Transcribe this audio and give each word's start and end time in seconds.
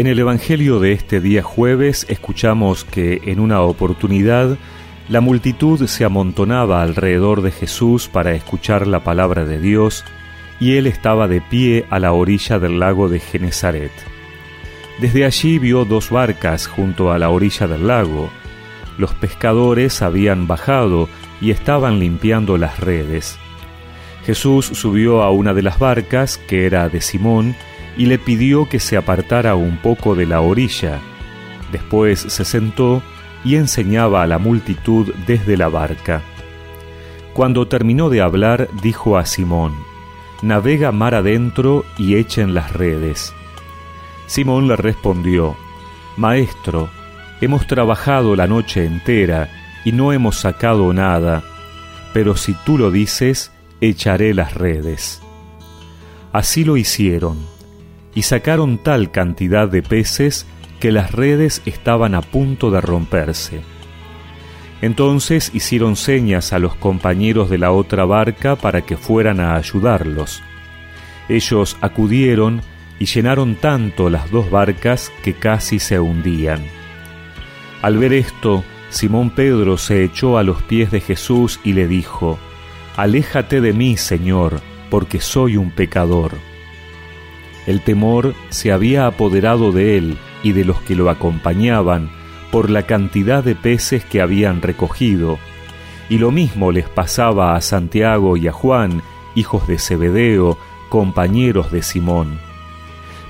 En 0.00 0.06
el 0.06 0.18
Evangelio 0.18 0.80
de 0.80 0.92
este 0.92 1.20
día 1.20 1.42
jueves 1.42 2.06
escuchamos 2.08 2.84
que 2.84 3.20
en 3.26 3.38
una 3.38 3.60
oportunidad 3.60 4.56
la 5.10 5.20
multitud 5.20 5.86
se 5.86 6.06
amontonaba 6.06 6.80
alrededor 6.80 7.42
de 7.42 7.50
Jesús 7.50 8.08
para 8.08 8.32
escuchar 8.32 8.86
la 8.86 9.04
palabra 9.04 9.44
de 9.44 9.60
Dios 9.60 10.06
y 10.58 10.76
él 10.76 10.86
estaba 10.86 11.28
de 11.28 11.42
pie 11.42 11.84
a 11.90 11.98
la 11.98 12.14
orilla 12.14 12.58
del 12.58 12.80
lago 12.80 13.10
de 13.10 13.20
Genezaret. 13.20 13.92
Desde 15.02 15.26
allí 15.26 15.58
vio 15.58 15.84
dos 15.84 16.08
barcas 16.08 16.66
junto 16.66 17.12
a 17.12 17.18
la 17.18 17.28
orilla 17.28 17.68
del 17.68 17.86
lago. 17.86 18.30
Los 18.96 19.12
pescadores 19.12 20.00
habían 20.00 20.46
bajado 20.46 21.10
y 21.42 21.50
estaban 21.50 21.98
limpiando 21.98 22.56
las 22.56 22.80
redes. 22.80 23.38
Jesús 24.24 24.64
subió 24.64 25.20
a 25.20 25.30
una 25.30 25.52
de 25.52 25.60
las 25.60 25.78
barcas, 25.78 26.38
que 26.38 26.64
era 26.64 26.88
de 26.88 27.02
Simón, 27.02 27.54
y 28.00 28.06
le 28.06 28.18
pidió 28.18 28.66
que 28.66 28.80
se 28.80 28.96
apartara 28.96 29.56
un 29.56 29.76
poco 29.76 30.14
de 30.14 30.24
la 30.24 30.40
orilla. 30.40 31.00
Después 31.70 32.20
se 32.20 32.46
sentó 32.46 33.02
y 33.44 33.56
enseñaba 33.56 34.22
a 34.22 34.26
la 34.26 34.38
multitud 34.38 35.12
desde 35.26 35.58
la 35.58 35.68
barca. 35.68 36.22
Cuando 37.34 37.68
terminó 37.68 38.08
de 38.08 38.22
hablar, 38.22 38.70
dijo 38.82 39.18
a 39.18 39.26
Simón, 39.26 39.74
Navega 40.40 40.92
mar 40.92 41.14
adentro 41.14 41.84
y 41.98 42.14
echen 42.14 42.54
las 42.54 42.72
redes. 42.72 43.34
Simón 44.26 44.66
le 44.66 44.76
respondió, 44.76 45.54
Maestro, 46.16 46.88
hemos 47.42 47.66
trabajado 47.66 48.34
la 48.34 48.46
noche 48.46 48.86
entera 48.86 49.50
y 49.84 49.92
no 49.92 50.14
hemos 50.14 50.36
sacado 50.36 50.90
nada, 50.94 51.42
pero 52.14 52.34
si 52.34 52.54
tú 52.64 52.78
lo 52.78 52.90
dices, 52.90 53.52
echaré 53.82 54.32
las 54.32 54.54
redes. 54.54 55.20
Así 56.32 56.64
lo 56.64 56.78
hicieron, 56.78 57.36
y 58.14 58.22
sacaron 58.22 58.78
tal 58.78 59.10
cantidad 59.10 59.68
de 59.68 59.82
peces 59.82 60.46
que 60.80 60.92
las 60.92 61.12
redes 61.12 61.62
estaban 61.66 62.14
a 62.14 62.22
punto 62.22 62.70
de 62.70 62.80
romperse. 62.80 63.60
Entonces 64.82 65.50
hicieron 65.54 65.96
señas 65.96 66.52
a 66.52 66.58
los 66.58 66.74
compañeros 66.74 67.50
de 67.50 67.58
la 67.58 67.70
otra 67.70 68.04
barca 68.04 68.56
para 68.56 68.82
que 68.82 68.96
fueran 68.96 69.40
a 69.40 69.56
ayudarlos. 69.56 70.42
Ellos 71.28 71.76
acudieron 71.80 72.62
y 72.98 73.06
llenaron 73.06 73.56
tanto 73.56 74.10
las 74.10 74.30
dos 74.30 74.50
barcas 74.50 75.12
que 75.22 75.34
casi 75.34 75.78
se 75.78 76.00
hundían. 76.00 76.64
Al 77.82 77.98
ver 77.98 78.12
esto, 78.12 78.64
Simón 78.90 79.30
Pedro 79.30 79.78
se 79.78 80.02
echó 80.02 80.38
a 80.38 80.42
los 80.42 80.62
pies 80.62 80.90
de 80.90 81.00
Jesús 81.00 81.60
y 81.62 81.74
le 81.74 81.86
dijo, 81.86 82.38
Aléjate 82.96 83.60
de 83.60 83.72
mí, 83.72 83.96
Señor, 83.96 84.60
porque 84.90 85.20
soy 85.20 85.56
un 85.56 85.70
pecador. 85.70 86.32
El 87.66 87.82
temor 87.82 88.34
se 88.48 88.72
había 88.72 89.06
apoderado 89.06 89.72
de 89.72 89.96
él 89.96 90.18
y 90.42 90.52
de 90.52 90.64
los 90.64 90.80
que 90.80 90.94
lo 90.94 91.10
acompañaban 91.10 92.10
por 92.50 92.70
la 92.70 92.82
cantidad 92.82 93.44
de 93.44 93.54
peces 93.54 94.04
que 94.04 94.20
habían 94.20 94.62
recogido, 94.62 95.38
y 96.08 96.18
lo 96.18 96.30
mismo 96.30 96.72
les 96.72 96.88
pasaba 96.88 97.54
a 97.54 97.60
Santiago 97.60 98.36
y 98.36 98.48
a 98.48 98.52
Juan, 98.52 99.02
hijos 99.34 99.68
de 99.68 99.78
Zebedeo, 99.78 100.58
compañeros 100.88 101.70
de 101.70 101.82
Simón. 101.82 102.38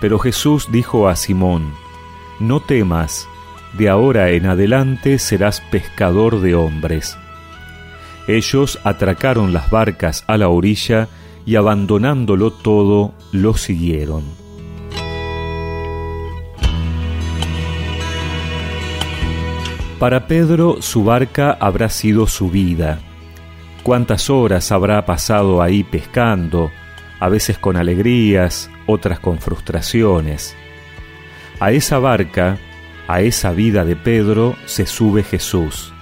Pero 0.00 0.18
Jesús 0.18 0.68
dijo 0.70 1.08
a 1.08 1.16
Simón, 1.16 1.72
No 2.38 2.60
temas, 2.60 3.26
de 3.72 3.88
ahora 3.88 4.30
en 4.30 4.46
adelante 4.46 5.18
serás 5.18 5.62
pescador 5.70 6.40
de 6.40 6.54
hombres. 6.54 7.16
Ellos 8.28 8.78
atracaron 8.84 9.52
las 9.52 9.70
barcas 9.70 10.24
a 10.26 10.36
la 10.36 10.48
orilla 10.48 11.08
y 11.46 11.56
abandonándolo 11.56 12.50
todo, 12.50 13.14
lo 13.32 13.54
siguieron. 13.54 14.24
Para 19.98 20.26
Pedro 20.26 20.82
su 20.82 21.04
barca 21.04 21.56
habrá 21.58 21.88
sido 21.88 22.26
su 22.26 22.50
vida. 22.50 23.00
¿Cuántas 23.82 24.28
horas 24.28 24.70
habrá 24.72 25.06
pasado 25.06 25.62
ahí 25.62 25.84
pescando, 25.84 26.70
a 27.20 27.28
veces 27.28 27.58
con 27.58 27.76
alegrías, 27.76 28.70
otras 28.86 29.20
con 29.20 29.38
frustraciones. 29.38 30.56
A 31.60 31.72
esa 31.72 31.98
barca, 31.98 32.58
a 33.08 33.20
esa 33.20 33.52
vida 33.52 33.84
de 33.84 33.96
Pedro, 33.96 34.56
se 34.66 34.86
sube 34.86 35.22
Jesús. 35.22 35.92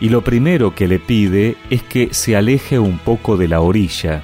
Y 0.00 0.10
lo 0.10 0.22
primero 0.22 0.74
que 0.74 0.86
le 0.86 0.98
pide 0.98 1.56
es 1.70 1.82
que 1.82 2.12
se 2.12 2.36
aleje 2.36 2.78
un 2.78 2.98
poco 2.98 3.36
de 3.36 3.48
la 3.48 3.60
orilla, 3.60 4.22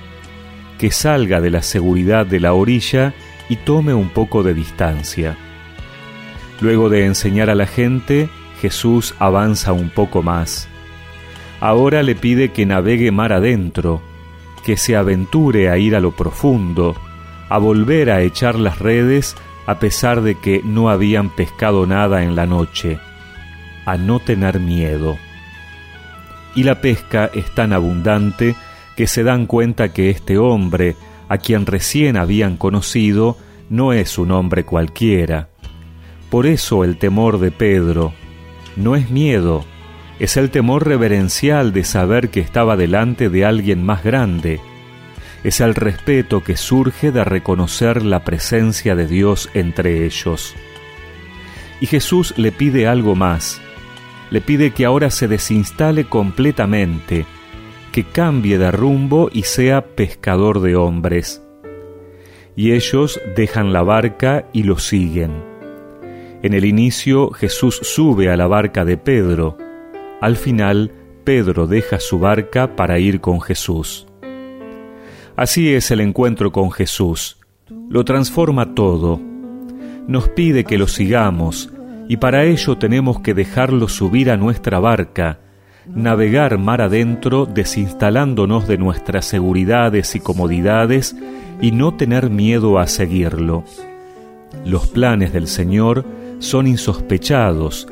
que 0.79 0.91
salga 0.91 1.41
de 1.41 1.51
la 1.51 1.63
seguridad 1.63 2.27
de 2.27 2.41
la 2.41 2.53
orilla 2.53 3.15
y 3.49 3.57
tome 3.57 3.95
un 3.95 4.09
poco 4.09 4.43
de 4.43 4.55
distancia. 4.55 5.37
Luego 6.61 6.89
de 6.89 7.07
enseñar 7.07 7.51
a 7.51 7.55
la 7.55 7.67
gente, 7.67 8.29
Jesús 8.61 9.15
avanza 9.19 9.73
un 9.73 9.91
poco 9.91 10.23
más. 10.23 10.69
Ahora 11.61 12.03
le 12.03 12.15
pide 12.15 12.51
que 12.51 12.67
navegue 12.67 13.11
mar 13.11 13.33
adentro, 13.33 14.03
que 14.65 14.77
se 14.77 14.97
aventure 14.97 15.69
a 15.69 15.79
ir 15.79 15.95
a 15.95 16.01
lo 16.01 16.13
profundo, 16.13 16.97
a 17.49 17.59
volver 17.59 18.11
a 18.11 18.23
echar 18.23 18.55
las 18.55 18.79
redes 18.79 19.37
a 19.67 19.79
pesar 19.79 20.23
de 20.23 20.35
que 20.35 20.61
no 20.65 20.91
habían 20.91 21.31
pescado 21.31 21.87
nada 21.87 22.23
en 22.23 22.37
la 22.37 22.47
noche, 22.47 22.99
a 23.87 23.97
no 23.97 24.19
tener 24.19 24.61
miedo. 24.61 25.17
Y 26.55 26.63
la 26.63 26.81
pesca 26.81 27.31
es 27.35 27.51
tan 27.55 27.73
abundante 27.73 28.55
que 28.97 29.07
se 29.07 29.23
dan 29.23 29.47
cuenta 29.47 29.93
que 29.93 30.11
este 30.11 30.39
hombre, 30.39 30.97
a 31.29 31.39
quien 31.39 31.67
recién 31.67 32.17
habían 32.17 32.57
conocido, 32.57 33.37
no 33.71 33.93
es 33.93 34.19
un 34.19 34.31
hombre 34.31 34.65
cualquiera. 34.65 35.49
Por 36.31 36.47
eso 36.47 36.85
el 36.85 36.99
temor 36.99 37.39
de 37.39 37.51
Pedro 37.51 38.13
no 38.77 38.97
es 38.97 39.11
miedo, 39.11 39.65
es 40.19 40.37
el 40.37 40.51
temor 40.51 40.87
reverencial 40.87 41.73
de 41.73 41.85
saber 41.85 42.31
que 42.31 42.41
estaba 42.41 42.77
delante 42.77 43.29
de 43.29 43.45
alguien 43.45 43.85
más 43.85 44.05
grande. 44.05 44.61
Es 45.43 45.61
el 45.61 45.75
respeto 45.75 46.43
que 46.43 46.57
surge 46.57 47.13
de 47.13 47.25
reconocer 47.25 48.05
la 48.05 48.25
presencia 48.25 48.95
de 48.95 49.07
Dios 49.07 49.51
entre 49.55 50.07
ellos. 50.07 50.55
Y 51.81 51.87
Jesús 51.87 52.33
le 52.37 52.53
pide 52.53 52.87
algo 52.87 53.15
más. 53.15 53.61
Le 54.31 54.41
pide 54.41 54.71
que 54.71 54.85
ahora 54.85 55.11
se 55.11 55.29
desinstale 55.29 56.05
completamente, 56.05 57.27
que 57.95 58.03
cambie 58.03 58.59
de 58.59 58.73
rumbo 58.73 59.31
y 59.33 59.45
sea 59.45 59.95
pescador 59.95 60.61
de 60.63 60.75
hombres. 60.75 61.41
Y 62.57 62.73
ellos 62.73 63.21
dejan 63.37 63.73
la 63.73 63.85
barca 63.85 64.47
y 64.53 64.65
lo 64.65 64.79
siguen. 64.81 65.31
En 66.43 66.55
el 66.55 66.65
inicio 66.65 67.31
Jesús 67.31 67.79
sube 67.83 68.31
a 68.31 68.37
la 68.37 68.49
barca 68.49 68.85
de 68.85 68.97
Pedro, 68.97 69.57
al 70.21 70.35
final, 70.35 70.91
Pedro 71.23 71.69
deja 71.69 72.01
su 72.01 72.19
barca 72.19 72.75
para 72.75 72.99
ir 72.99 73.21
con 73.21 73.41
Jesús. 73.41 74.09
Así 75.37 75.73
es 75.73 75.93
el 75.93 76.01
encuentro 76.01 76.51
con 76.51 76.73
Jesús. 76.73 77.39
Lo 77.89 78.05
transforma 78.05 78.75
todo. 78.75 79.21
Nos 80.09 80.29
pide 80.31 80.65
que 80.65 80.79
lo 80.79 80.89
sigamos 80.89 81.73
y 82.09 82.17
para 82.17 82.43
ello 82.43 82.77
tenemos 82.77 83.21
que 83.21 83.35
dejarlo 83.35 83.87
subir 83.87 84.33
a 84.33 84.37
nuestra 84.37 84.81
barca, 84.81 85.39
navegar 85.87 86.59
mar 86.59 86.81
adentro 86.81 87.47
desinstalándonos 87.47 88.67
de 88.67 88.79
nuestras 88.79 89.25
seguridades 89.25 90.15
y 90.15 90.21
comodidades 90.21 91.17
y 91.61 91.73
no 91.73 91.95
tener 91.95 92.31
miedo 92.31 92.79
a 92.79 92.87
seguirlo. 92.87 93.65
Los 94.65 94.87
planes 94.87 95.33
del 95.33 95.47
Señor 95.47 96.05
son 96.39 96.67
insospechados 96.67 97.87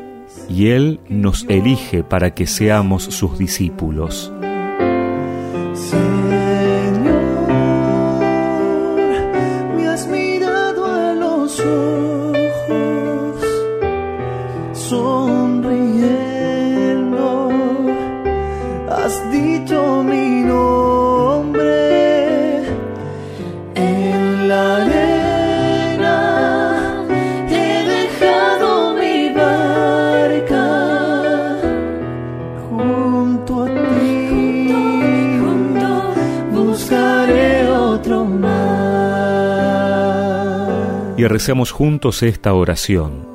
y 0.48 0.68
Él 0.68 1.00
nos 1.08 1.44
elige 1.48 2.02
para 2.02 2.34
que 2.34 2.46
seamos 2.46 3.04
sus 3.04 3.38
discípulos. 3.38 4.32
Y 41.16 41.26
recemos 41.26 41.70
juntos 41.70 42.22
esta 42.22 42.52
oración. 42.54 43.30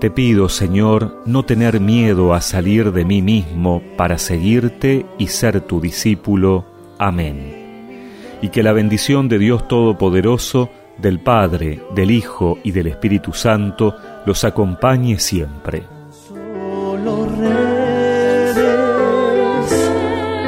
Te 0.00 0.10
pido, 0.10 0.48
Señor, 0.48 1.22
no 1.24 1.44
tener 1.44 1.80
miedo 1.80 2.34
a 2.34 2.40
salir 2.40 2.92
de 2.92 3.04
mí 3.04 3.22
mismo 3.22 3.82
para 3.96 4.18
seguirte 4.18 5.04
y 5.18 5.28
ser 5.28 5.60
tu 5.62 5.80
discípulo. 5.80 6.64
Amén. 6.98 8.38
Y 8.42 8.50
que 8.50 8.62
la 8.62 8.72
bendición 8.72 9.28
de 9.28 9.38
Dios 9.38 9.66
Todopoderoso, 9.66 10.70
del 10.98 11.20
Padre, 11.20 11.82
del 11.94 12.10
Hijo 12.10 12.58
y 12.62 12.70
del 12.70 12.86
Espíritu 12.88 13.32
Santo 13.32 13.96
los 14.26 14.44
acompañe 14.44 15.18
siempre. 15.18 15.84
Solo 16.28 17.26
redes 17.40 18.56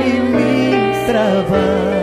y 0.07 0.21
mi 0.21 1.07
trabajo. 1.09 1.96